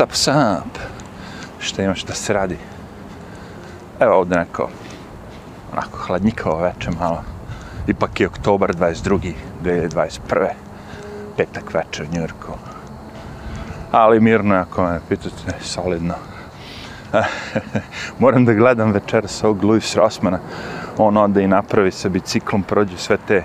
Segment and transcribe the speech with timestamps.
[0.00, 0.78] sap sap.
[1.58, 2.56] Šta imaš da se radi?
[4.00, 4.68] Evo ovdje neko,
[5.72, 7.22] onako hladnjikavo veče malo.
[7.86, 9.32] Ipak je oktobar 22.
[9.64, 10.48] 2021.
[11.36, 12.52] Petak večer u Njurku.
[13.92, 16.14] Ali mirno je, ako me pitate, solidno.
[18.18, 20.38] Moram da gledam večeras ovog Louis Rossmana.
[20.98, 23.42] On ode i napravi sa biciklom, prođe sve te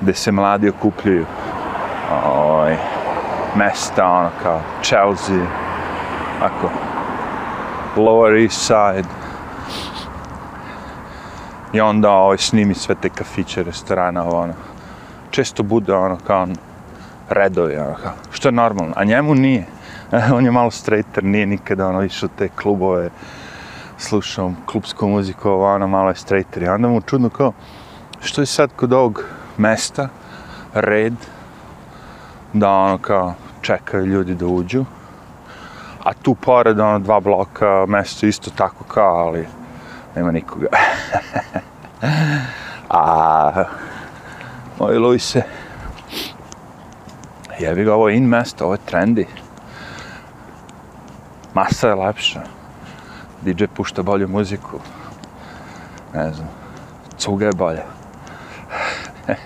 [0.00, 1.26] gde se mladi okupljaju.
[2.24, 2.76] Oj,
[3.56, 5.63] mesta, ono kao Chelsea,
[6.44, 6.70] tako.
[7.96, 9.08] Lower East Side.
[11.72, 14.54] I onda ovaj, snimi sve te kafiće, restorana, ono.
[15.30, 16.46] Često bude ono kao
[17.28, 19.66] redovi, ono kao, što je normalno, a njemu nije.
[20.36, 23.10] on je malo straighter, nije nikada ono išao te klubove,
[23.98, 26.62] slušao klubsku muziku, ovo ono malo je straighter.
[26.62, 27.52] I onda mu čudno kao,
[28.20, 29.24] što je sad kod ovog
[29.56, 30.08] mesta,
[30.74, 31.14] red,
[32.52, 34.84] da ono kao čekaju ljudi da uđu,
[36.04, 39.46] a tu pored ono dva bloka, mesto isto tako kao, ali
[40.16, 40.66] nema nikoga.
[42.90, 43.64] a,
[44.78, 45.42] moj Luise,
[47.58, 49.26] jevi ga, ovo in mesto, ovo je trendy.
[51.54, 52.40] Masa je lepša.
[53.42, 54.80] DJ pušta bolju muziku.
[56.14, 56.48] Ne znam,
[57.18, 57.84] cuga je bolja.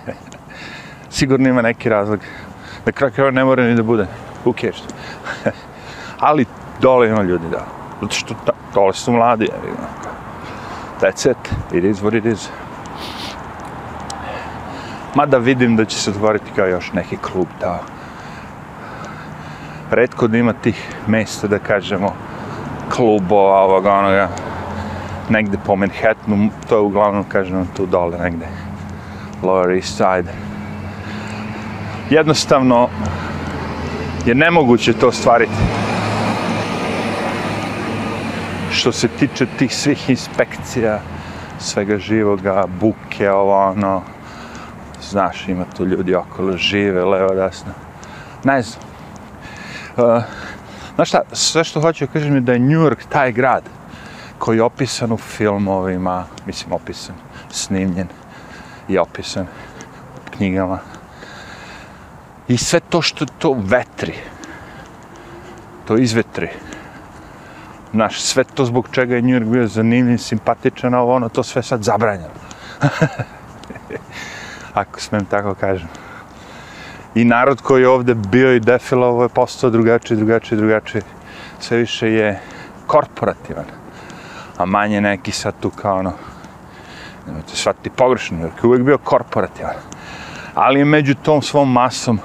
[1.09, 2.19] Sigurno ima neki razlog.
[2.85, 4.07] Na kraju ne mora ni da bude.
[4.45, 4.83] Who cares?
[6.19, 6.45] Ali
[6.81, 7.65] dole ima ljudi, da.
[8.01, 9.51] Zato što ta, dole su mladi, je,
[11.01, 11.37] That's it.
[11.71, 12.49] It is what it is.
[15.15, 17.79] Mada vidim da će se otvoriti kao još neki klub, da.
[19.91, 22.13] Redko da ima tih mesta, da kažemo,
[22.95, 24.29] klubova, ovoga, onoga,
[25.29, 28.47] negde po Manhattanu, to je uglavnom, kažem, tu dole negde.
[29.43, 30.33] Lower East Side.
[32.09, 32.87] Jednostavno
[34.25, 35.88] je nemoguće to stvariti.
[38.71, 40.99] Što se tiče tih svih inspekcija,
[41.59, 44.01] svega živoga, buke, ovo ono,
[45.01, 47.73] znaš, ima tu ljudi okolo, žive, levo, desno.
[48.43, 48.83] Ne znam.
[49.97, 50.23] Uh,
[50.95, 53.63] znaš šta, sve što hoću kažem je da je New York taj grad
[54.37, 57.15] koji je opisan u filmovima, mislim opisan,
[57.51, 58.07] snimljen
[58.87, 59.47] i opisan
[60.17, 60.79] u knjigama.
[62.47, 64.13] I sve to što to vetri,
[65.87, 66.49] to izvetri,
[67.93, 71.63] Naš, sve to zbog čega je New York bio zanimljiv, simpatičan, ovo ono, to sve
[71.63, 72.33] sad zabranjeno.
[74.73, 75.87] Ako smem tako kažem.
[77.15, 81.01] I narod koji je ovde bio i defilovao je postao drugačiji, drugačiji, drugačiji.
[81.59, 82.39] Sve više je
[82.87, 83.65] korporativan.
[84.57, 86.13] A manje neki sad tu kao ono,
[87.27, 89.75] nemojte shvatiti pogrešno, jer je uvijek bio korporativan.
[90.53, 92.19] Ali je među tom svom masom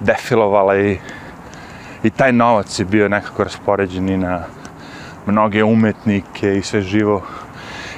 [0.00, 0.98] defilovala i
[2.08, 4.40] i taj novac je bio nekako raspoređen i na
[5.26, 7.22] mnoge umetnike i sve živo.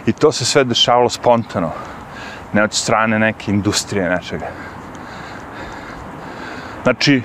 [0.06, 1.70] I to se sve dešavalo spontano,
[2.52, 4.46] ne od strane neke industrije nečega.
[6.82, 7.22] Znači,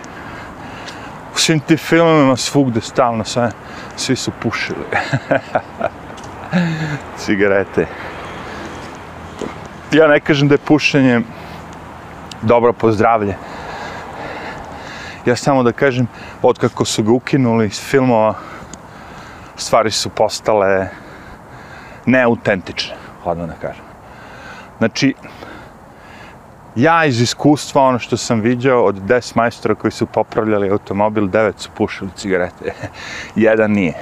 [1.35, 3.51] u svim tim filmima svugde stalno sve,
[3.95, 4.85] svi su pušili.
[7.25, 7.88] Cigarete.
[9.91, 11.22] Ja ne kažem da je pušenje
[12.41, 13.35] dobro pozdravlje,
[15.25, 16.08] Ja samo da kažem,
[16.41, 18.36] od kako su ga ukinuli iz filmova,
[19.56, 20.88] stvari su postale
[22.06, 23.84] neautentične, hladno da kažem.
[24.78, 25.13] Znači,
[26.75, 31.59] ja iz iskustva, ono što sam vidio od 10 majstora koji su popravljali automobil, devet
[31.59, 32.74] su pušili cigarete,
[33.36, 33.94] jedan nije.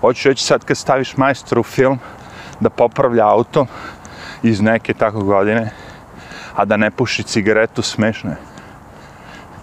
[0.00, 1.98] Hoću reći sad kad staviš majstora u film
[2.60, 3.66] da popravlja auto
[4.42, 5.70] iz neke tako godine,
[6.56, 8.49] a da ne puši cigaretu, smešno je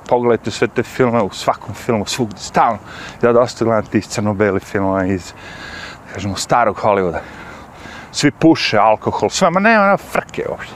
[0.07, 2.79] pogledajte sve te filme u svakom filmu, svugdje, stalno.
[3.21, 5.33] Ja dosta gledam tih crno-beli filmova iz,
[6.13, 7.19] kažemo, starog Hollywooda.
[8.11, 10.73] Svi puše alkohol, sve, ma nema nema frke uopšte.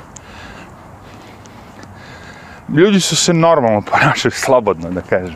[2.69, 5.36] Ljudi su se normalno ponašali, slobodno, da kažem.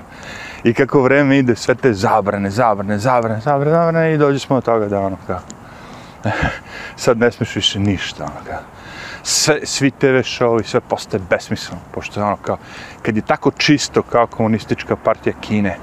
[0.64, 4.64] I kako vreme ide, sve te zabrane, zabrane, zabrane, zabrane, zabrane, i dođe smo od
[4.64, 5.40] toga da ono kao,
[6.96, 8.75] sad ne smiješ više ništa, ono kao
[9.28, 12.58] sve, svi TV show i sve postaje besmisleno, pošto je ono kao,
[13.02, 15.78] kad je tako čisto kao komunistička partija Kine,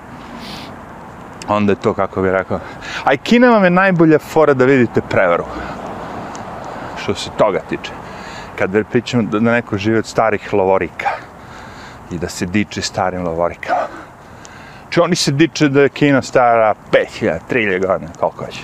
[1.49, 2.61] onda je to kako bi rekao.
[3.05, 5.44] A i Kina vam je najbolja fora da vidite prevaru.
[7.03, 7.91] Što se toga tiče.
[8.59, 11.09] Kad ver pričamo da neko živi od starih lovorika
[12.11, 13.87] i da se diče starim lovorikama.
[14.91, 18.62] Či oni se diče da je Kina stara 5000, 3000 godina, koliko već.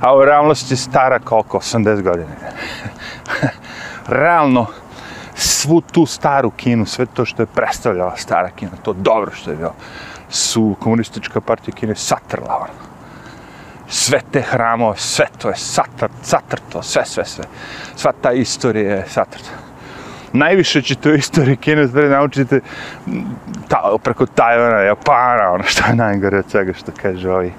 [0.00, 1.58] A u realnosti je stara koliko?
[1.58, 2.30] 80 godina
[4.08, 4.66] realno
[5.34, 9.56] svu tu staru kinu, sve to što je predstavljala stara kina, to dobro što je
[9.56, 9.74] bilo,
[10.28, 12.86] su komunistička partija Kine satrla, ono.
[13.88, 17.44] Sve te hramove, sve to je satr, satrto, sve, sve, sve.
[17.96, 19.50] Sva ta istorija je satrta.
[20.32, 22.60] Najviše ćete u istoriji Kine stvari naučiti
[23.68, 27.52] ta, preko Tajvana, Japana, ono što je najgore od svega što kaže ovi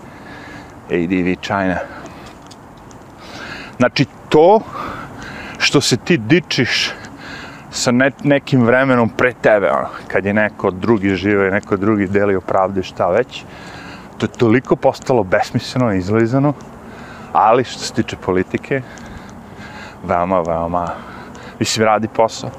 [0.90, 1.78] ADV China.
[3.78, 4.60] Znači, to
[5.58, 6.92] što se ti dičiš
[7.72, 12.08] sa ne, nekim vremenom pre tebe, ono, kad je neko drugi živo i neko drugi
[12.08, 13.44] delio pravde šta već,
[14.18, 16.54] to je toliko postalo besmisleno i izlizano,
[17.34, 18.82] ali što se tiče politike,
[20.04, 20.88] veoma, veoma,
[21.60, 22.50] mislim, radi posao,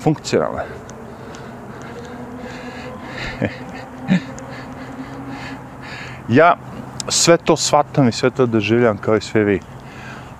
[0.00, 0.60] funkcionalno.
[6.28, 6.56] ja
[7.08, 9.60] sve to shvatam i sve to doživljam kao i sve vi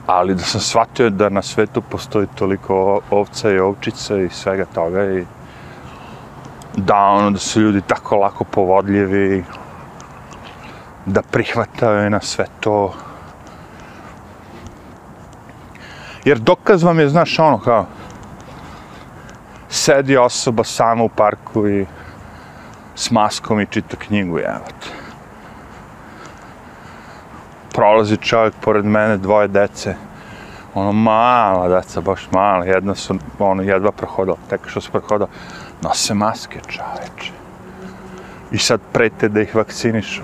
[0.06, 5.04] ali da sam shvatio da na svetu postoji toliko ovca i ovčica i svega toga
[5.04, 5.24] i
[6.76, 9.44] da ono da su ljudi tako lako povodljivi
[11.06, 12.94] da prihvataju na sve to.
[16.24, 17.86] Jer dokaz vam je znaš ono kao
[19.68, 21.86] sedi osoba sama u parku i
[22.94, 24.93] s maskom i čita knjigu, jevate
[27.74, 29.94] prolazi čovjek pored mene, dvoje dece,
[30.74, 35.30] ono mala deca, baš mala, jedna su, ono, jedva prohodala, tek što su prohodala,
[35.82, 37.32] nose maske čoveče.
[38.50, 40.22] I sad prete da ih vakcinišu.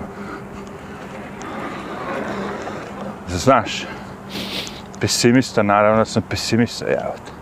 [3.29, 3.87] Znaš,
[5.01, 7.33] pesimista, naravno da sam pesimista, evo te.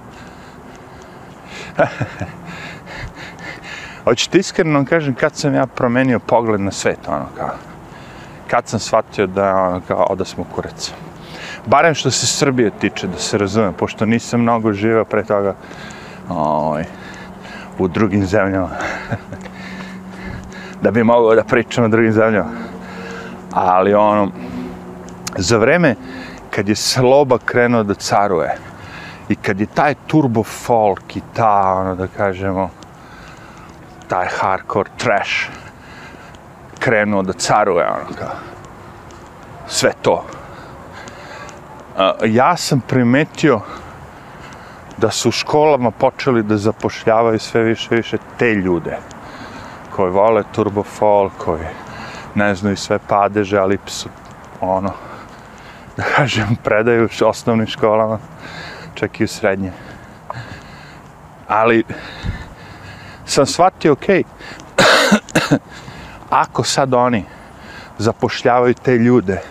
[4.05, 7.68] Hoćete iskreno kažem kad sam ja promenio pogled na svet, ono kao
[8.51, 10.93] kad sam shvatio da, kao, da smo kurac.
[11.67, 15.55] Barem što se Srbije tiče, da se razumem, pošto nisam mnogo živao pre toga
[16.29, 16.85] ovaj,
[17.79, 18.71] u drugim zemljama.
[20.83, 22.51] da bi mogao da pričam o drugim zemljama.
[23.53, 24.31] Ali ono,
[25.37, 25.95] za vreme
[26.51, 28.57] kad je sloba krenuo da caruje
[29.29, 32.71] i kad je taj turbo folk i ta, ono da kažemo,
[34.09, 35.49] taj hardcore trash,
[36.79, 38.37] krenuo da caruje, ono kao,
[39.67, 40.25] sve to.
[42.25, 43.61] Ja sam primetio
[44.97, 48.97] da su u školama počeli da zapošljavaju sve više i više te ljude
[49.97, 51.65] koji vole turbo folk, koji
[52.35, 54.09] ne znaju sve padeže, ali su
[54.61, 54.93] ono,
[55.97, 58.19] da kažem, predaju u osnovnim školama,
[58.95, 59.73] čak i u srednje.
[61.49, 61.85] Ali
[63.25, 65.59] sam shvatio, okej, okay,
[66.31, 67.25] ako sad oni
[67.99, 69.43] zapošljavaju te ljude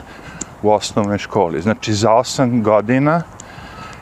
[0.61, 3.21] u osnovnoj školi, znači za 8 godina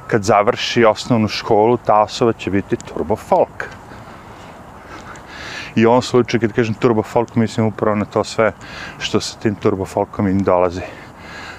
[0.07, 3.69] kad završi osnovnu školu, ta osoba će biti turbo folk.
[5.75, 8.51] I u ovom slučaju, kad kažem turbo folk, mislim upravo na to sve
[8.99, 10.81] što sa tim turbo folkom im dolazi.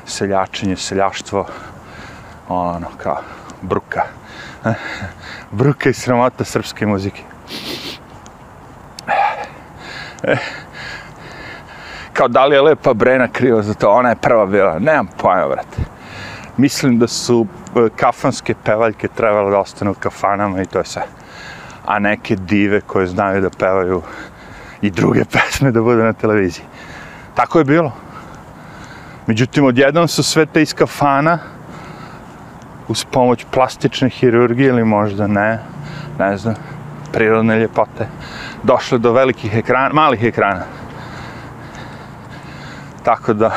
[0.07, 1.47] Seljačenje, seljaštvo,
[2.49, 3.19] ono, kao,
[3.63, 4.03] bruka.
[5.51, 7.23] bruka i sramota srpske muzike.
[9.09, 9.47] Eh.
[10.23, 10.66] Eh.
[12.17, 15.49] Kao da li je lepa Brena kriva za to, ona je prva bila, nemam pojma,
[15.49, 15.83] brate.
[16.57, 17.47] Mislim da su
[17.77, 21.03] e, kafanske pevaljke trebale da ostanu u kafanama i to je sve.
[21.87, 24.03] A neke dive koje znaju da pevaju
[24.83, 26.65] i druge pesme da budu na televiziji.
[27.35, 27.93] Tako je bilo.
[29.27, 31.39] Međutim, odjednom su sve te iz kafana
[32.89, 35.59] uz pomoć plastične hirurgije ili možda ne,
[36.19, 36.55] ne znam,
[37.13, 38.09] prirodne ljepote,
[38.63, 40.65] došle do velikih ekrana, malih ekrana.
[43.07, 43.51] Tako da...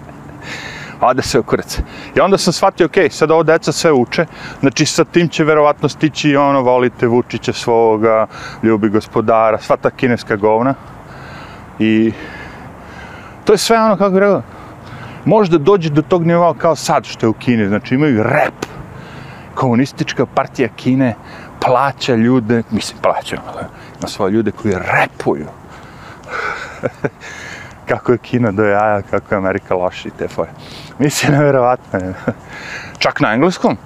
[1.00, 1.78] Ode se u kurac.
[2.16, 4.26] I onda sam shvatio, ok, sad ovo deca sve uče,
[4.60, 8.26] znači sa tim će verovatno stići ono, volite Vučića svoga,
[8.62, 10.74] ljubi gospodara, sva ta kineska govna.
[11.78, 12.12] I
[13.44, 14.42] to je sve ono, kako bih rekao,
[15.24, 18.66] možda dođe do tog nivoa kao sad što je u Kini, znači imaju rep.
[19.54, 21.14] Komunistička partija Kine
[21.60, 23.36] plaća ljude, mislim plaća,
[24.00, 25.46] na svoje ljude koji repuju.
[27.88, 30.50] kako je Kina do jaja, kako je Amerika loša i te fore.
[30.98, 32.14] Mislim, nevjerovatno je.
[32.98, 33.76] Čak na engleskom.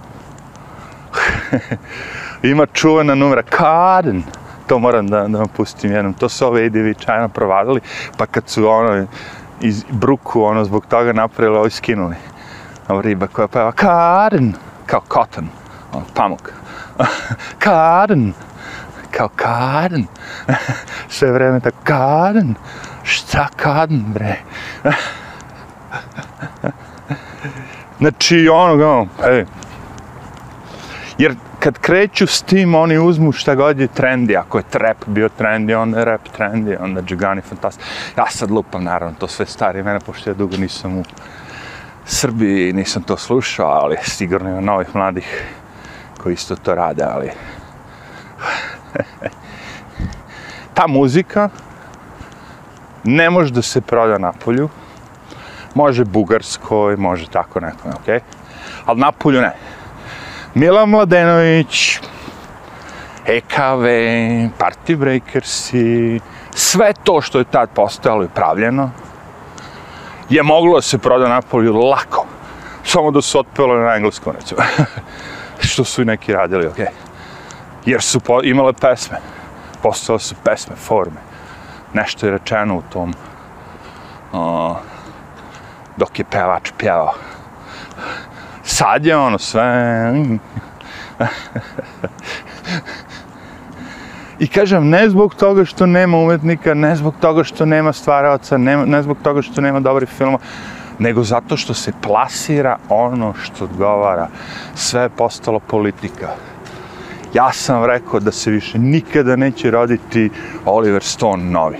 [2.43, 4.23] Ima čuvena numera, Kaden.
[4.67, 6.15] To moram da, da vam pustim jednom.
[6.15, 7.81] To su ove ADV China provadili,
[8.17, 9.07] pa kad su ono
[9.61, 12.17] iz bruku, ono, zbog toga napravili, ovi skinuli.
[12.89, 14.55] Ovo riba koja peva, Kaden.
[14.87, 15.49] Kao cotton,
[15.93, 16.53] ono, pamuk.
[17.65, 18.33] Kaden.
[19.17, 20.07] Kao Kaden.
[21.09, 22.55] Sve vreme tako, Kaden
[23.03, 24.37] šta kad, bre?
[28.01, 29.45] znači, ono, ono, ej.
[31.19, 34.37] Jer kad kreću s tim, oni uzmu šta god je trendi.
[34.37, 37.93] Ako je trap bio trendi, onda je rap trendi, onda je Džigani fantastično.
[38.17, 41.05] Ja sad lupam, naravno, to sve stari mene, pošto ja dugo nisam u
[42.05, 45.45] Srbiji nisam to slušao, ali sigurno ima novih mladih
[46.23, 47.31] koji isto to rade, ali...
[50.75, 51.49] Ta muzika
[53.05, 54.69] ne može da se proda na polju,
[55.75, 58.19] može bugarskoj, može tako nekome, okej?
[58.19, 58.21] Okay?
[58.87, 59.53] Ali na polju ne.
[60.55, 62.01] Milan Mladenović,
[63.27, 63.85] EKV,
[64.59, 66.21] Party Breakersi,
[66.55, 68.91] sve to što je tad postojalo i pravljeno,
[70.29, 72.27] je moglo da se proda na polju lako.
[72.85, 74.61] Samo da su otpelo na engleskom, recimo.
[75.69, 76.85] što su i neki radili, okej.
[76.85, 77.12] Okay?
[77.87, 79.19] Jer su po, imale pesme.
[79.83, 81.21] Postale su pesme, forme.
[81.95, 83.15] Nešto je rečeno u tom
[84.33, 84.77] uh,
[85.97, 87.15] dok je pevač pjevao
[88.65, 90.13] sad je ono sve...
[94.39, 98.77] I kažem, ne zbog toga što nema umetnika, ne zbog toga što nema stvaraoca, ne,
[98.87, 100.39] ne zbog toga što nema dobrih filma,
[100.99, 104.29] nego zato što se plasira ono što odgovara.
[104.75, 106.29] Sve je postalo politika.
[107.35, 110.31] Ja sam rekao da se više nikada neće roditi
[110.65, 111.77] Oliver Stone novi.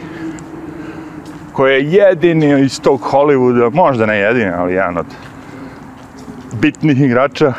[1.53, 5.07] Koji je jedini iz tog Hollywooda, možda ne jedini, ali jedan od
[6.53, 7.53] bitnih igrača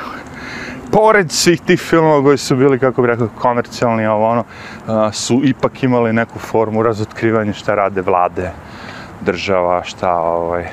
[0.92, 4.44] pored svih tih filmova koji su bili, kako bih rekao, komercijalni, ovo ono,
[5.12, 8.52] su ipak imali neku formu razotkrivanja šta rade vlade,
[9.22, 10.68] država, šta ovaj,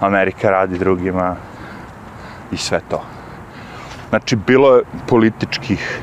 [0.00, 1.36] Amerika radi drugima
[2.52, 3.02] i sve to.
[4.08, 6.00] Znači, bilo je političkih,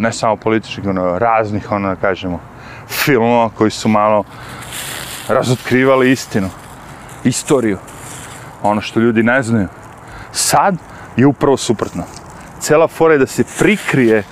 [0.00, 2.40] ne samo političkih, ono, raznih, ono, da kažemo,
[2.88, 4.24] filmova koji su malo
[5.28, 6.50] razotkrivali istinu,
[7.24, 7.78] istoriju,
[8.62, 9.68] ono što ljudi ne znaju.
[10.32, 10.76] Sad
[11.16, 12.04] je upravo suprotno.
[12.60, 14.22] Cela fora je da se prikrije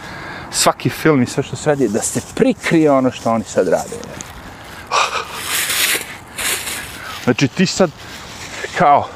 [0.50, 3.96] svaki film i sve što se radi, da se prikrije ono što oni sad rade.
[7.24, 7.90] Znači ti sad
[8.78, 9.08] kao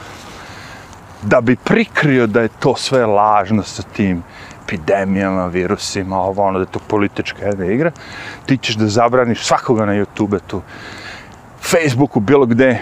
[1.23, 4.23] da bi prikrio da je to sve lažno sa tim
[4.69, 7.91] epidemijama, virusima, ovo ono, da je to politička jedna igra,
[8.47, 10.63] ti ćeš da zabraniš svakoga na YouTube, tu,
[11.61, 12.79] Facebooku, bilo gde,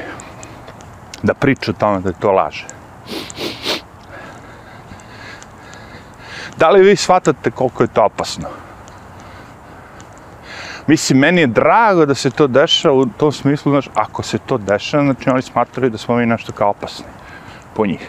[1.22, 2.66] da priča o tome da je to laže.
[6.56, 8.48] Da li vi shvatate koliko je to opasno?
[10.86, 14.58] Mislim, meni je drago da se to dešava u tom smislu, znači, ako se to
[14.58, 17.06] dešava, znači oni smatraju da smo mi nešto kao opasni
[17.74, 18.08] po njih.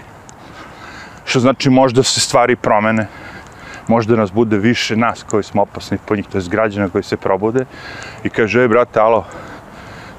[1.25, 3.07] Što znači možda se stvari promene,
[3.87, 7.17] možda nas bude više nas koji smo opasni po njih, to je građana koji se
[7.17, 7.65] probude
[8.23, 9.25] i kaže, ej brate, alo,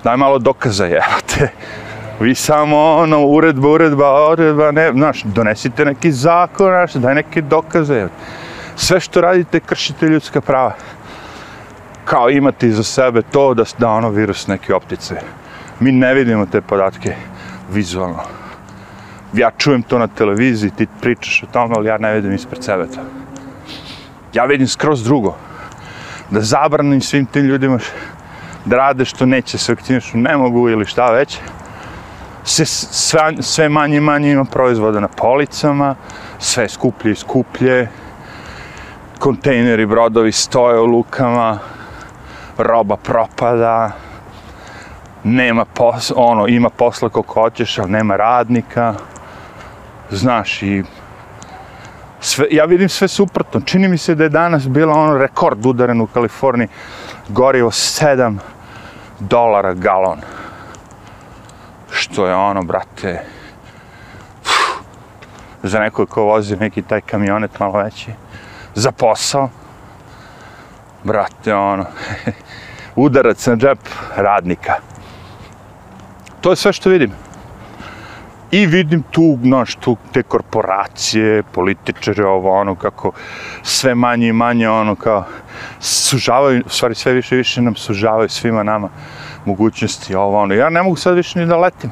[0.05, 1.49] daj malo dokaza, jevate,
[2.21, 8.09] vi samo ono, uredba, uredba, uredba, ne, znaš, donesite neki zakon, znaš, daj neke dokaze.
[8.77, 10.73] Sve što radite, kršite ljudska prava.
[12.05, 15.15] Kao imati za sebe to da, da ono virus neke optice.
[15.81, 17.15] Mi ne vidimo te podatke
[17.73, 18.23] vizualno.
[19.33, 22.87] Ja čujem to na televiziji, ti pričaš o tome, ali ja ne vidim ispred sebe
[22.87, 23.01] to.
[24.33, 25.35] Ja vidim skroz drugo.
[26.31, 27.79] Da zabranim svim tim ljudima
[28.65, 31.39] da rade što neće se aktivno, ne mogu ili šta već.
[32.45, 35.95] Se sve, sve manje i manje ima proizvoda na policama,
[36.39, 37.89] sve skuplje i skuplje,
[39.19, 41.59] kontejneri, brodovi stoje u lukama,
[42.59, 43.93] roba propada,
[45.25, 48.95] nema posla, ono, ima posla kako hoćeš, ali nema radnika,
[50.11, 50.83] znaš, i
[52.29, 53.61] sve, ja vidim sve suprotno.
[53.61, 56.69] Čini mi se da je danas bila ono rekord udaren u Kaliforniji,
[57.29, 58.39] gorivo 7
[59.21, 60.21] dolara galon
[61.91, 63.21] što je ono, brate,
[64.43, 64.83] uf,
[65.63, 68.11] za neko ko vozi neki taj kamionet malo veći,
[68.75, 69.51] za posao,
[71.05, 71.85] brate, ono,
[73.07, 73.79] udarac na džep
[74.17, 74.75] radnika.
[76.41, 77.28] To je sve što vidim.
[78.51, 83.13] I vidim tu, znaš, tu te korporacije, političare, ovo, ono, kako
[83.63, 85.25] sve manje i manje, ono, kao,
[85.81, 88.89] sužavaju, u stvari sve više i više nam sužavaju svima nama
[89.45, 90.55] mogućnosti, ovo, ono.
[90.55, 91.91] Ja ne mogu sad više ni da letim.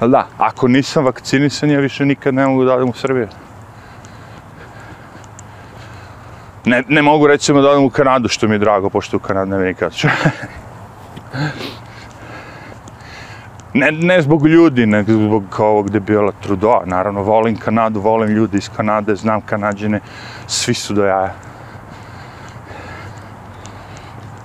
[0.00, 3.28] Da, ako nisam vakcinisan, ja više nikad ne mogu da odem u Srbiju.
[6.64, 9.50] Ne, ne mogu recimo da odem u Kanadu, što mi je drago, pošto u Kanadu
[9.50, 10.08] ne nikad ću.
[13.74, 16.86] ne, ne zbog ljudi, ne zbog ovog debila Trudeau.
[16.86, 20.00] Naravno, volim Kanadu, volim ljudi iz Kanade, znam Kanadžine,
[20.46, 21.34] svi su do jaja.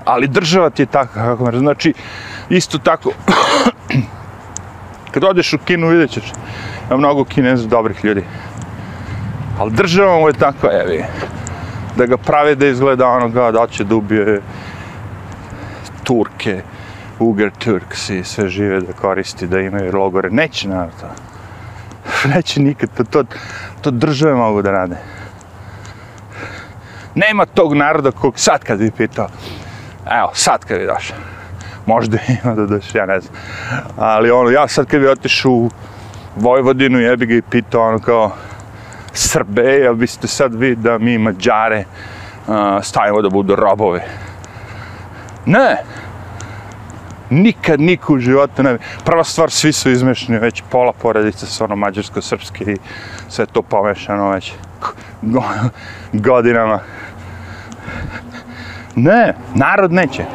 [0.06, 1.94] Ali država ti je tako, kako me znači,
[2.50, 3.12] isto tako,
[5.12, 6.32] kad odeš u kinu vidjet ćeš,
[6.88, 8.24] ima mnogo kineza dobrih ljudi.
[9.60, 11.04] Ali država mu je takva, evi,
[11.98, 14.42] da ga prave ono da izgleda onoga da će da ubije
[16.04, 16.62] Turke,
[17.20, 20.30] Uger Turks i sve žive da koristi, da imaju logore.
[20.30, 21.08] Neće narod to.
[22.36, 23.24] Neće nikad, to, to,
[23.82, 24.98] to države mogu da rade.
[27.16, 29.28] Nema tog naroda kog sad kad bi pitao,
[30.12, 31.18] evo, sad kad bi došao,
[31.86, 33.34] možda ima da došao, ja ne znam.
[33.98, 35.70] Ali ono, ja sad kad bi otišao u
[36.36, 38.32] Vojvodinu, ja bi ga i pitao, ono kao,
[39.14, 41.84] Srbe, jel biste sad vi da mi Mađare
[42.48, 44.08] uh, stavimo da budu robove?
[45.46, 45.78] Ne!
[47.34, 48.80] Nikad niko u životu ne bi.
[49.06, 52.78] Prva stvar, svi su izmešani, već pola porodice su ono mađarsko-srpske i
[53.30, 54.54] sve to pomešano već
[56.14, 56.80] godinama.
[58.96, 60.26] Ne, narod neće.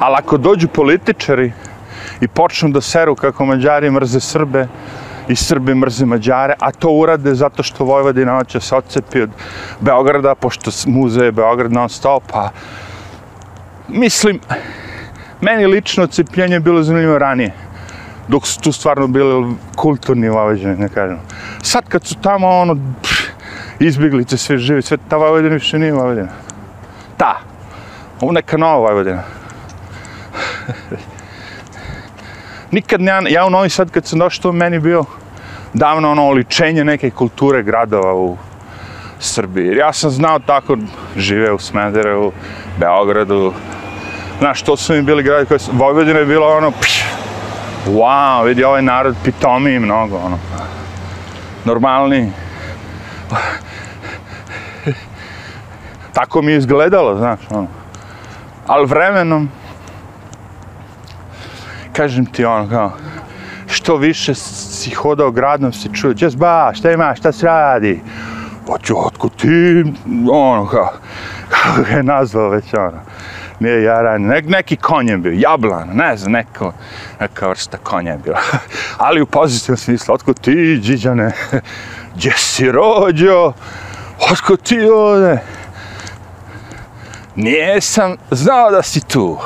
[0.00, 1.52] Ali ako dođu političari
[2.20, 4.68] i počnu da seru kako Mađari mrze Srbe
[5.28, 9.30] i Srbi mrze Mađare, a to urade zato što Vojvodina hoće se odcepi od
[9.80, 12.50] Beograda, pošto muzeje Beograd non stop, pa
[13.88, 14.40] mislim,
[15.40, 17.52] meni lično odcepljenje je bilo zanimljivo ranije
[18.28, 21.18] dok su tu stvarno bili kulturni vavađani, ne kažem.
[21.62, 23.12] Sad kad su tamo, ono, pff,
[23.80, 26.28] izbjeglice, sve živi, sve ta Vojvodina više nije Vojvodina.
[27.16, 27.40] Ta.
[28.20, 29.22] Ovo neka nova Vojvodina.
[32.70, 35.04] Nikad ne, ja u Novi Sad kad sam došao, to meni bio
[35.74, 38.36] davno ono oličenje neke kulture gradova u
[39.18, 39.76] Srbiji.
[39.76, 40.76] Ja sam znao tako,
[41.16, 42.32] žive u Smederevu,
[42.78, 43.52] Beogradu,
[44.38, 47.04] znaš, to su mi bili gradi koji su, Vojvodina je bila ono, pš,
[47.86, 50.38] wow, vidi ovaj narod pitomi mnogo, ono,
[51.64, 52.32] normalni.
[56.12, 57.68] Tako mi je izgledalo, znaš, ono.
[58.66, 59.50] Ali vremenom,
[61.92, 62.92] kažem ti ono, kao,
[63.66, 68.00] što više si hodao gradom, si čuo, just ba, šta ima, šta se radi?
[68.66, 69.84] Pa čotko ti,
[70.30, 70.92] ono, kao,
[71.52, 73.00] kako ga je nazvao već, ono,
[73.60, 76.72] nije jaranj, ne, neki konj je bio, jablan, ne znam, neko,
[77.20, 78.40] neka vrsta konja je bila.
[79.06, 81.32] Ali u pozitivnom smislu, otko ti, Điđane,
[82.16, 83.52] gdje si rođo,
[84.32, 85.38] otko ti ovde?
[87.36, 89.38] Nijesam znao da si tu.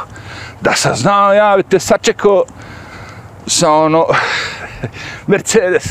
[0.60, 2.44] Da sam znao, ja bi te sačekao
[3.46, 4.06] sa ono,
[5.26, 5.84] Mercedes.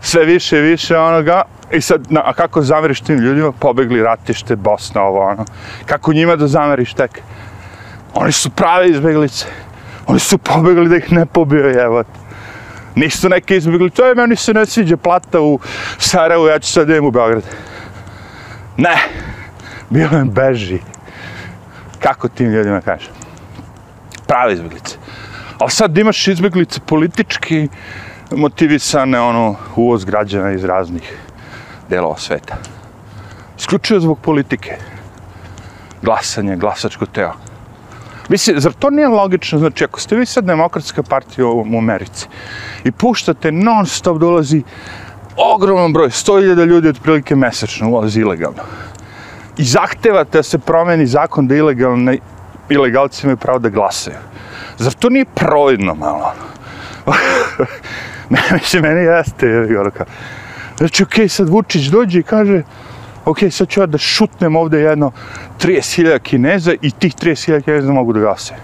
[0.00, 1.42] Sve više i više onoga.
[1.72, 3.52] I sad, na, a kako zameriš tim ljudima?
[3.52, 5.44] Pobegli ratište, Bosna, ovo ono.
[5.86, 7.22] Kako njima da zameriš tek?
[8.14, 9.46] Oni su prave izbeglice.
[10.06, 12.06] Oni su pobegli da ih ne pobio, jevat.
[12.94, 14.02] Nisu neke izbeglice.
[14.02, 15.58] Oj, meni se ne sviđa plata u
[15.98, 17.42] Sarajevu, ja ću sad idem u Beograd.
[18.76, 18.96] Ne.
[19.90, 20.78] Bilo im beži.
[21.98, 23.12] Kako tim ljudima kažem?
[24.26, 24.96] Prave izbeglice.
[25.58, 27.68] Ali sad imaš izbeglice politički
[28.30, 31.16] motivisane, ono, uvoz građana iz raznih
[31.92, 32.56] delova sveta.
[33.58, 34.76] Isključio zbog politike.
[36.02, 37.32] Glasanje, glasačko teo.
[38.28, 39.58] Mislim, zar to nije logično?
[39.58, 42.26] Znači, ako ste vi sad demokratska partija u Americi
[42.84, 44.62] i puštate non stop dolazi
[45.36, 48.62] ogroman broj, 100.000 ljudi otprilike mesečno ulazi ilegalno.
[49.56, 52.18] I zahtevate da se promeni zakon da ilegalne,
[52.68, 54.16] ilegalci imaju pravo da glasaju.
[54.78, 56.32] Zar to nije providno malo?
[58.34, 60.06] ne, mislim, meni jeste, je ono kao.
[60.78, 62.62] Reći, okej, okay, sad Vučić dođe i kaže,
[63.24, 65.12] ok, sad ću ja da šutnem ovde jedno
[65.60, 68.60] 30.000 kineza i tih 30.000 kineza mogu da glasaju.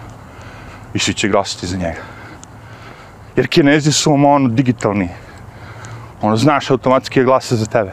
[0.95, 2.03] I svi će glasati za njega.
[3.37, 5.09] Jer kinezi su vam ono digitalni.
[6.23, 7.93] Ono, znaš, automatski je glasa za tebe.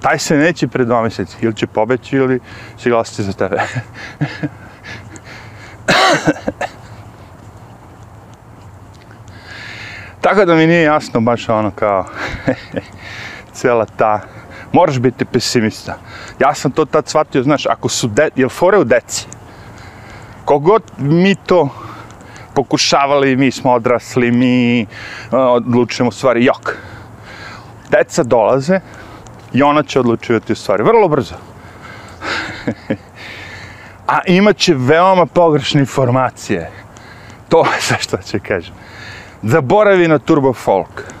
[0.00, 1.36] Taj se neće pred dva mjeseca.
[1.40, 2.40] Ili će pobeći ili
[2.76, 3.56] će glasati za tebe.
[10.22, 12.04] Tako da mi nije jasno baš ono kao
[13.54, 14.20] cijela ta,
[14.72, 15.98] moraš biti pesimista.
[16.38, 19.26] Ja sam to tad shvatio, znaš, ako su, de, jel fore u deci?
[20.44, 21.68] Kogod mi to
[22.54, 26.76] pokušavali, mi smo odrasli, mi uh, odlučujemo stvari, jok.
[27.90, 28.80] Deca dolaze
[29.52, 31.34] i ona će odlučivati stvari, vrlo brzo.
[34.06, 36.70] A imaće veoma pogrešne informacije.
[37.48, 38.81] To je sve što će kažem
[39.42, 41.12] zaboravi na turbo folk.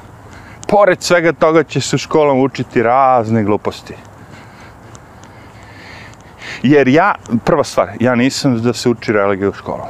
[0.68, 3.94] Pored svega toga će se u školom učiti razne gluposti.
[6.62, 9.86] Jer ja, prva stvar, ja nisam da se uči religija u školom.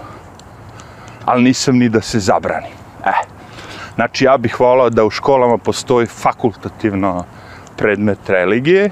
[1.24, 2.68] Ali nisam ni da se zabrani.
[3.04, 3.12] E.
[3.94, 7.24] Znači, ja bih volao da u školama postoji fakultativno
[7.76, 8.90] predmet religije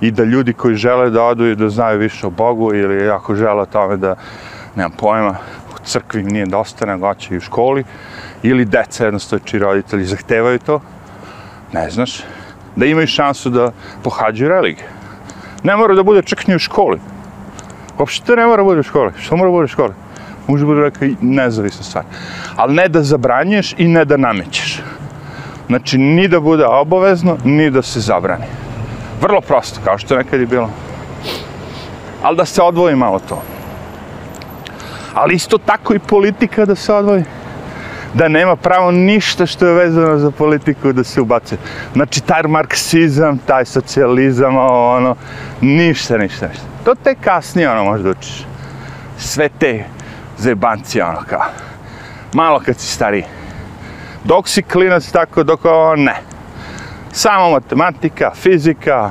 [0.00, 3.34] i da ljudi koji žele da odu i da znaju više o Bogu ili ako
[3.34, 4.16] žele o tome da,
[4.76, 5.36] nemam pojma,
[5.74, 7.84] u crkvi nije dosta, nego će i u školi,
[8.44, 10.80] ili deca jednostavno čiji roditelji zahtevaju to,
[11.72, 12.20] ne znaš,
[12.76, 13.70] da imaju šansu da
[14.02, 14.86] pohađaju religiju.
[15.62, 17.00] Ne mora da bude čak ni u školi.
[17.98, 19.12] Uopšte ne mora da bude u školi.
[19.20, 19.94] Što mora da bude u školi?
[20.46, 22.04] Može da bude neka nezavisna stvar.
[22.56, 24.82] Ali ne da zabranješ i ne da namećeš.
[25.66, 28.44] Znači, ni da bude obavezno, ni da se zabrani.
[29.20, 30.70] Vrlo prosto, kao što nekad je bilo.
[32.22, 33.42] Ali da se odvoji malo to.
[35.14, 37.24] Ali isto tako i politika da se odvoji.
[38.14, 41.56] Da nema pravo ništa što je vezano za politiku da se ubace.
[41.92, 45.16] Znači, taj marksizam, taj socijalizam, ono,
[45.60, 46.64] ništa, ništa, ništa.
[46.84, 48.46] To te kasnije, ono, možda učiš.
[49.18, 49.84] Sve te
[50.38, 51.44] zebancije, ono, kao.
[52.32, 53.24] Malo kad si stariji.
[54.24, 56.16] Dok si klinac tako, dok ovo ne.
[57.12, 59.10] Samo matematika, fizika,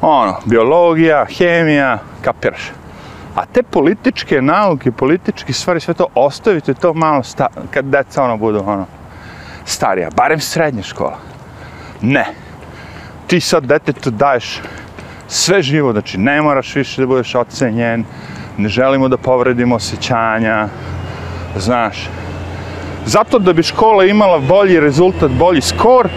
[0.00, 2.81] ono, biologija, hemija, kapiraš.
[3.34, 8.36] A te političke nauke, političke stvari, sve to ostavite to malo sta kad deca ono
[8.36, 8.86] budu ono
[9.64, 11.18] starija, barem srednja škola.
[12.00, 12.26] Ne.
[13.26, 14.60] Ti sad detetu daješ
[15.28, 18.04] sve živo, znači ne moraš više da budeš ocenjen,
[18.58, 20.68] ne želimo da povredimo osjećanja,
[21.56, 22.08] znaš.
[23.06, 26.08] Zato da bi škola imala bolji rezultat, bolji skor,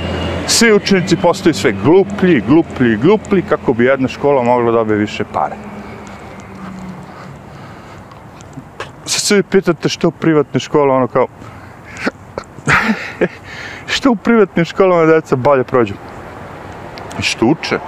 [0.47, 5.74] svi učenici postaju sve gluplji, gluplji, gluplji, kako bi jedna škola mogla dobiti više pare.
[9.25, 11.27] Se vi pitate što u privatne škole, ono kao...
[13.93, 15.93] što u privatnim školama deca bolje prođu?
[17.19, 17.79] Što uče?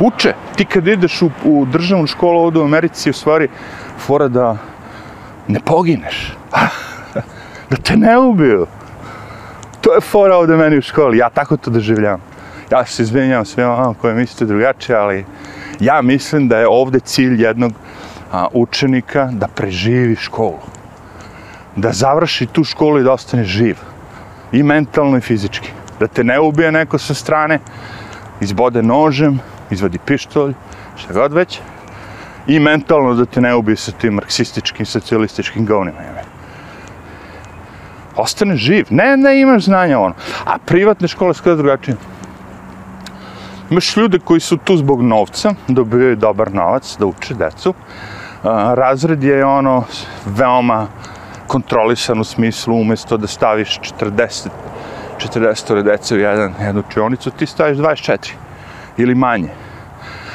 [0.00, 0.34] Uče.
[0.56, 3.48] Ti kad ideš u, u državnu školu ovdje u Americi, u stvari,
[3.98, 4.56] fora da
[5.48, 6.36] ne pogineš.
[7.70, 8.66] da te ne ubiju.
[9.80, 11.18] To je fora ovdje meni u školi.
[11.18, 12.20] Ja tako to doživljam.
[12.70, 15.24] Ja se izvinjam ono koje mislite drugačije, ali
[15.80, 17.72] ja mislim da je ovdje cilj jednog
[18.32, 20.58] a, učenika da preživi školu.
[21.76, 23.76] Da završi tu školu i da ostane živ.
[24.52, 25.70] I mentalno i fizički.
[26.00, 27.58] Da te ne ubije neko sa strane,
[28.40, 29.40] izbode nožem,
[29.70, 30.54] izvadi pištolj,
[30.96, 31.60] šta god već.
[32.46, 35.98] I mentalno da te ne ubije sa tim marksističkim, socijalističkim govnima.
[38.16, 38.86] Ostane živ.
[38.90, 40.14] Ne, ne imaš znanja ono.
[40.44, 41.96] A privatne škole skoro drugačije.
[43.70, 47.74] Imaš ljude koji su tu zbog novca, dobijaju dobar novac da uče decu.
[48.74, 49.84] Razred je ono
[50.26, 50.86] veoma
[51.46, 54.48] kontrolisan u smislu umjesto da staviš 40
[55.20, 58.32] 40 dece u jedan, jednu učionicu, ti staviš 24
[58.96, 59.48] ili manje.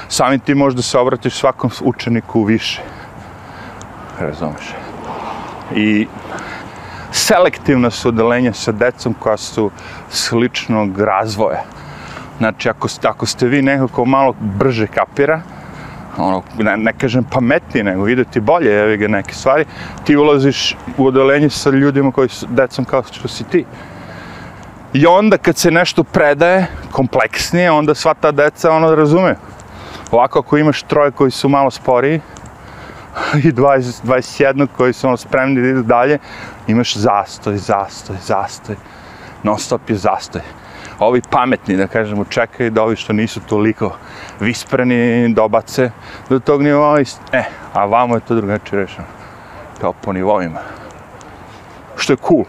[0.08, 2.82] Samim ti možda se obratiš svakom učeniku više.
[4.20, 4.74] Razumeš?
[5.76, 6.08] I
[7.12, 9.72] selektivna su odelenja sa decom koja su
[10.10, 11.64] sličnog razvoja.
[12.38, 15.42] Znači, ako, ako ste vi nekako malo brže kapira,
[16.18, 19.66] ono, ne, ne kažem pametnije, nego ide ti bolje, evi ga neke stvari,
[20.04, 23.66] ti ulaziš u odelenje sa ljudima koji su decom kao što si ti.
[24.94, 29.36] I onda kad se nešto predaje kompleksnije, onda sva ta deca ono razume.
[30.12, 32.20] Ovako ako imaš troje koji su malo sporiji
[33.44, 36.20] i 20, 21 koji su ono spremni da idu dalje,
[36.68, 38.76] imaš zastoj, zastoj, zastoj.
[39.44, 40.42] Non stop je zastoj.
[41.00, 43.98] Ovi pametni, da kažemo, čekaju da ovi što nisu toliko
[44.40, 45.92] vispreni dobace
[46.30, 47.00] do tog nivoa.
[47.32, 49.08] E, a vamo je to drugačije rešeno.
[49.82, 50.60] Kao po nivoima.
[51.96, 52.44] Što je cool.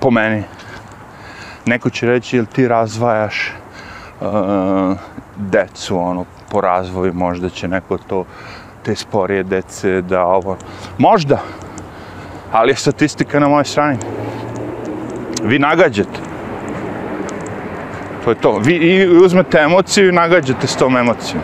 [0.00, 0.42] Po meni
[1.66, 3.52] neko će reći, jel ti razvajaš
[4.20, 4.28] uh,
[5.36, 8.24] decu, ono, po razvoju, možda će neko to,
[8.82, 10.56] te sporije dece, da ovo,
[10.98, 11.38] možda,
[12.52, 13.98] ali je statistika na mojoj strani.
[15.42, 16.33] Vi nagađate.
[18.24, 18.58] To je to.
[18.58, 21.42] Vi i uzmete emociju i nagađate s tom emocijom.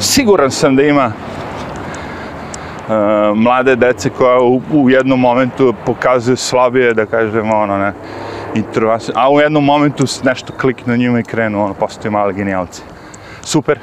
[0.00, 2.92] Siguran sam da ima uh,
[3.36, 7.92] mlade dece koja u, u jednom momentu pokazuju slabije, da kažemo, ono, ne,
[8.54, 12.82] introvasi, a u jednom momentu nešto klikne na njima i krenu, ono, postoji mali genijalci.
[13.42, 13.78] Super,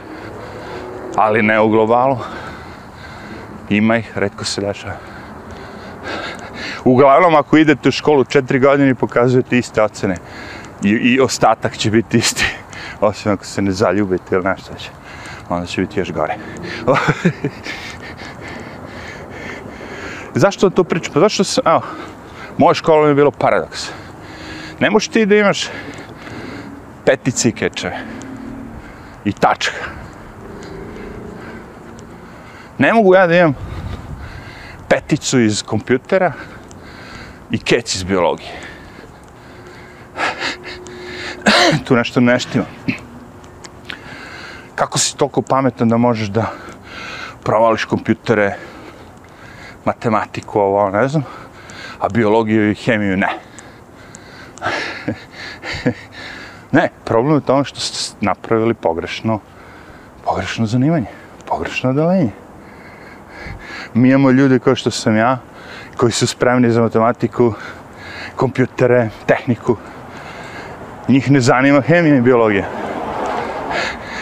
[1.15, 2.17] ali ne u globalu.
[3.69, 4.93] Ima ih, redko se dešava.
[6.84, 10.15] Uglavnom, ako idete u školu četiri godine pokazujete iste ocene,
[10.84, 12.46] i, i ostatak će biti isti,
[13.02, 14.89] osim ako se ne zaljubite ili nešto će,
[15.50, 16.36] onda će biti još gore.
[20.36, 21.13] Zašto to pričam?
[21.13, 21.82] Pa zašto sam, evo,
[22.58, 23.89] moja škola mi je bilo paradoks.
[24.80, 25.69] Ne možeš ti da imaš
[27.06, 28.00] petici kečeve
[29.26, 29.86] i tačka.
[32.78, 33.56] Ne mogu ja da imam
[34.89, 36.34] peticu iz kompjutera
[37.52, 38.72] i kec iz biologije.
[41.86, 42.65] tu nešto neštima.
[44.76, 46.52] Kako si toliko pametan da možeš da
[47.43, 48.56] provališ kompjutere,
[49.86, 51.23] matematiku, ovo, ne znam,
[51.99, 53.30] a biologiju i hemiju ne.
[56.73, 59.39] Ne, problem je u tome što ste napravili pogrešno,
[60.26, 61.06] pogrešno zanimanje,
[61.45, 62.32] pogrešno odelenje.
[63.93, 65.38] Mi imamo ljude kao što sam ja,
[65.97, 67.54] koji su spremni za matematiku,
[68.36, 69.78] kompjutere, tehniku.
[71.08, 72.66] Njih ne zanima hemija i biologija.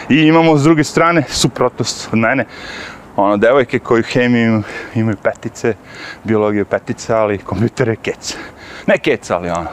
[0.10, 2.46] I imamo s druge strane suprotnost od mene.
[3.16, 4.64] Ono, devojke koji hemiju
[4.96, 5.74] imaju petice,
[6.24, 8.38] biologiju petice, ali kompjutere keca.
[8.88, 9.70] Ne kec, ali ono,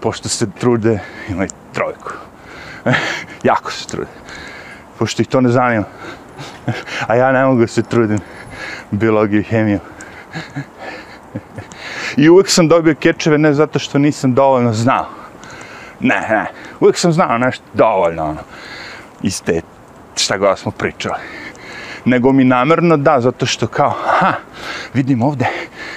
[0.00, 0.98] pošto se trude,
[1.28, 2.12] imaju trojku.
[3.50, 4.10] jako se trude.
[4.98, 5.84] Pošto ih to ne zanima.
[7.06, 8.18] A ja ne mogu se trudim
[8.90, 9.78] biologiju i hemiju.
[12.16, 15.17] I uvek sam dobio kečeve ne zato što nisam dovoljno znao.
[16.00, 16.46] Ne, ne.
[16.80, 18.40] Uvijek sam znao nešto dovoljno, ono.
[19.22, 19.60] Iz te,
[20.16, 21.18] šta god smo pričali.
[22.04, 24.32] Nego mi namerno da, zato što kao, ha,
[24.94, 25.46] vidim ovde,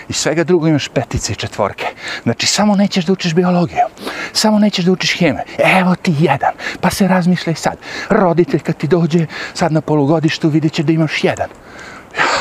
[0.10, 1.86] i svega drugo imaš petice i četvorke.
[2.24, 3.86] Znači, samo nećeš da učiš biologiju.
[4.34, 5.44] Samo nećeš da učiš hemiju.
[5.80, 6.52] Evo ti jedan.
[6.82, 7.78] Pa se razmišljaj sad.
[8.10, 11.50] Roditelj kad ti dođe sad na polugodištu vidit će da imaš jedan.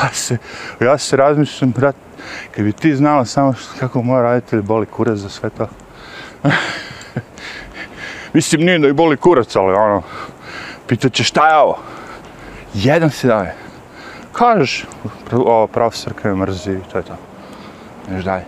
[0.03, 0.39] Ja se,
[0.81, 1.97] ja se razmišljam, brat,
[2.55, 5.69] kad bi ti znala samo kako moj roditelj boli kurac za sve to.
[8.35, 10.03] Mislim, nije da i boli kurac, ali ono,
[10.87, 11.79] pitaće šta je ovo?
[12.75, 13.55] Jedan se daje.
[14.33, 14.85] Kažeš,
[15.33, 17.17] ova profesorka me mrzi, to je to.
[18.11, 18.45] Neš dalje.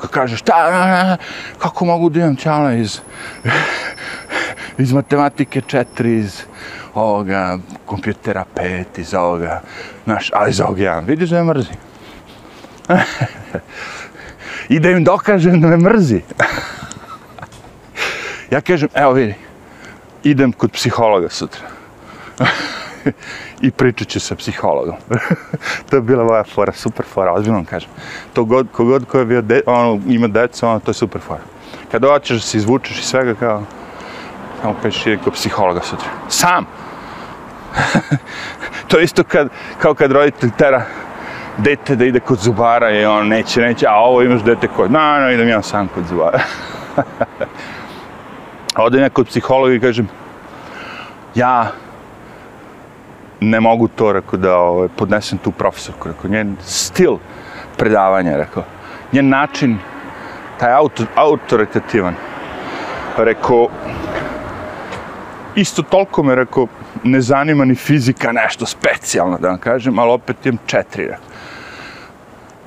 [0.00, 1.16] Kad kažeš, šta,
[1.58, 3.00] kako mogu da imam čala iz,
[4.78, 6.42] iz matematike četiri, iz
[6.94, 9.60] ovoga, kompjutera pet, iz ovoga,
[10.04, 11.04] znaš, ali iz ovoga jedan.
[11.04, 11.72] Vidiš da me mrzi.
[14.68, 16.22] I da im dokažem da me mrzi
[18.50, 19.34] ja kažem, evo vidi,
[20.22, 21.62] idem kod psihologa sutra.
[23.60, 24.96] I pričat ću sa psihologom.
[25.90, 27.90] to je bila moja fora, super fora, ozbiljno kažem.
[28.32, 31.40] To god, kogod ko je bio, de, ono, ima deca, ono, to je super fora.
[31.92, 33.62] Kad hoćeš da se izvučeš i svega, kao,
[34.62, 36.08] samo kažeš, idem kod psihologa sutra.
[36.28, 36.66] Sam!
[38.88, 40.84] to je isto kad, kao kad roditelj tera
[41.58, 45.20] dete da ide kod zubara i on neće, neće, a ovo imaš dete kod, na,
[45.20, 46.40] no, idem ja sam kod zubara.
[48.76, 50.08] Ode neko od psihologa i kažem,
[51.34, 51.72] ja
[53.40, 57.16] ne mogu to, rekao, da ovaj, podnesem tu profesorku, rekao, njen stil
[57.76, 58.64] predavanja, rekao,
[59.12, 59.78] njen način,
[60.58, 62.14] taj auto, autoritativan,
[63.16, 63.68] rekao,
[65.54, 66.66] isto toliko me, rekao,
[67.04, 71.24] ne zanima ni fizika nešto specijalno, da vam kažem, ali opet imam četiri, rekao.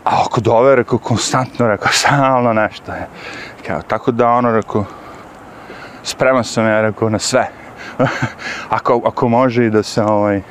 [0.03, 3.07] A oko dove, rekao, konstantno, rekao, stalno nešto je.
[3.67, 4.85] Kao, tako da, ono, rekao,
[6.03, 7.47] spreman sam ja, rekao, na sve.
[8.77, 10.41] ako, ako može i da se, ovaj,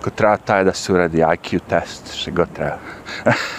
[0.00, 2.78] ako treba taj da se uradi IQ test, što god treba.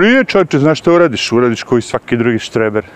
[0.00, 1.32] Nije čovječe, znaš što uradiš?
[1.32, 2.86] Uradiš koji svaki drugi štreber.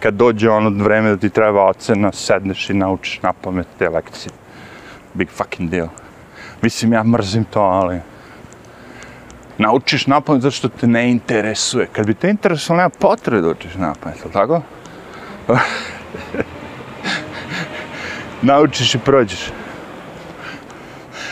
[0.00, 4.32] Kad dođe ono vreme da ti treba ocena, sedneš i naučiš na pamet te lekcije.
[5.14, 5.88] Big fucking deal.
[6.62, 8.00] Mislim, ja mrzim to, ali
[9.58, 11.86] naučiš na pamet zato što te ne interesuje.
[11.92, 14.62] Kad bi te interesovalo, nema potrebe da učiš na pamet, tako?
[18.42, 19.50] naučiš i prođeš.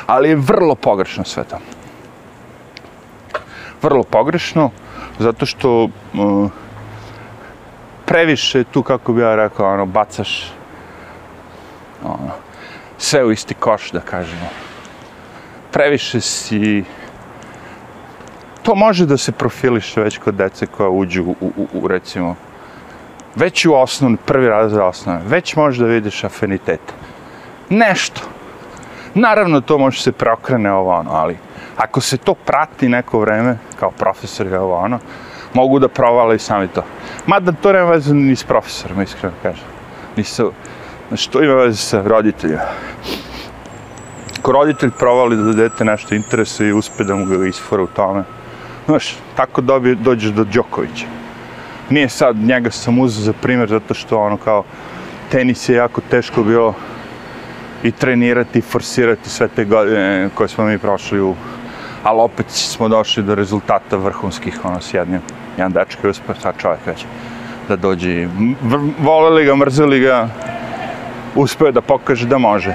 [0.07, 1.59] Ali je vrlo pogrešno sve to.
[3.83, 4.71] Vrlo pogrešno,
[5.19, 5.91] zato što uh,
[8.07, 10.53] previše tu, kako bi ja rekao, ono, bacaš
[12.05, 12.31] ono,
[12.99, 14.49] sve u isti koš, da kažemo.
[15.73, 16.85] Previše si
[18.63, 22.37] to može da se profiliše već kod dece koja uđu u, u, u recimo,
[23.37, 26.81] već u osnovni, prvi razred osnovne, već možeš da vidiš afinitet.
[27.69, 28.21] Nešto.
[29.15, 31.37] Naravno, to može se preokrene ovo ono, ali
[31.77, 34.99] ako se to prati neko vreme, kao profesor je ovo ono,
[35.55, 36.83] mogu da provale i sami to.
[37.27, 39.65] Mada to nema veze ni s profesorom, iskreno kažem.
[40.17, 40.53] Nisu,
[41.09, 42.63] znači, to ima veze sa roditeljima.
[44.39, 48.25] Ako roditelj provali da dete nešto interesuje i uspe da mu ga isfora u tome,
[48.89, 51.07] Znaš, tako dobi, dođeš do Đokovića.
[51.91, 54.65] Nije sad, njega sam uzeo za primjer, zato što ono kao,
[55.31, 56.75] tenis je jako teško bilo
[57.83, 61.35] i trenirati, i forsirati sve te godine koje smo mi prošli u...
[62.03, 65.21] Ali opet smo došli do rezultata vrhunskih, ono, s jednim.
[65.57, 67.05] Jedan dečko je uspio, sad čovjek već,
[67.69, 68.29] da dođe.
[68.99, 70.29] Voleli ga, mrzeli ga,
[71.35, 72.75] uspio da pokaže da može.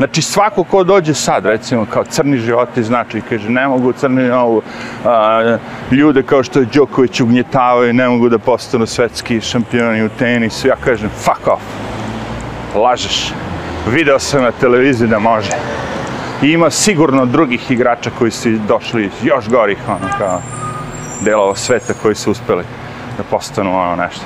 [0.00, 4.62] Znači svako ko dođe sad, recimo kao crni životi, znači kaže ne mogu crni ovu,
[5.04, 5.56] a,
[5.90, 10.76] ljude kao što je Đoković ugnjetavaju, ne mogu da postanu svetski šampioni u tenisu, ja
[10.84, 11.62] kažem fuck off,
[12.74, 13.32] lažeš,
[13.88, 15.52] video sam na televiziji da može.
[16.42, 20.40] I ima sigurno drugih igrača koji su došli iz još gorih, ono, kao
[21.24, 22.64] delova sveta koji su uspeli
[23.16, 24.24] da postanu ono nešto.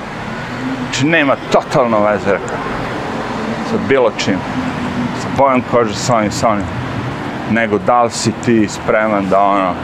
[0.85, 2.59] Znači, nema totalno veze, rekao.
[3.71, 4.39] Sa bilo čim.
[5.37, 6.65] Sa kaže Sonja, Sonja.
[7.51, 9.75] Nego da li si ti spreman da ono,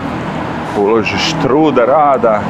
[0.79, 2.41] uložiš truda, rada.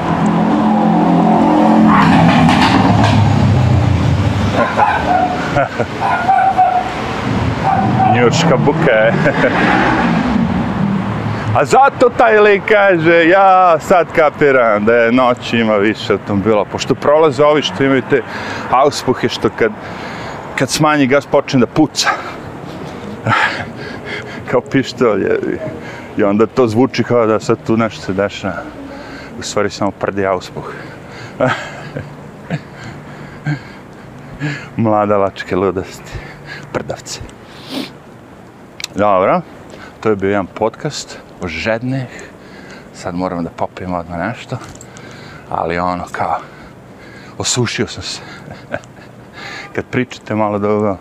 [8.15, 9.13] Njurška buka je.
[11.57, 16.95] A zato taj lik kaže, ja sad kapiram da je noć ima više automobila, pošto
[16.95, 18.23] prolaze ovi što imaju te
[18.71, 19.73] auspuhe što kad,
[20.59, 22.09] kad smanji gas počne da puca.
[24.51, 25.27] kao pištolj.
[26.17, 28.63] I onda to zvuči kao da sad tu nešto se dešava.
[29.39, 30.73] U stvari samo prdi auspuh.
[34.77, 36.13] Mladalačke ludosti.
[36.73, 37.21] Prdavci.
[38.95, 39.41] Dobro,
[40.01, 42.31] to je bio jedan podcast o žednih.
[42.95, 44.57] Sad moram da popijem odmah nešto.
[45.51, 46.37] Ali ono kao,
[47.39, 48.21] osušio sam se.
[49.75, 50.97] Kad pričate malo dugo,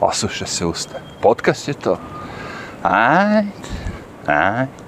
[0.00, 1.09] osuše se usta.
[1.20, 1.98] Podcast je to.
[2.82, 3.48] Ajde,
[4.26, 4.80] ajde.